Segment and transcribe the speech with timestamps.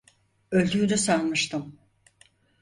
[0.51, 1.75] Öldüğünü sanmıştım.